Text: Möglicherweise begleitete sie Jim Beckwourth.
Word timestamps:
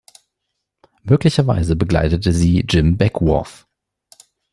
Möglicherweise 1.03 1.75
begleitete 1.75 2.33
sie 2.33 2.65
Jim 2.67 2.97
Beckwourth. 2.97 3.67